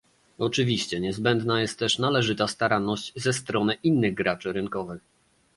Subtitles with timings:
[0.37, 5.01] Oczywiście niezbędna jest też należyta staranność ze strony innych graczy rynkowych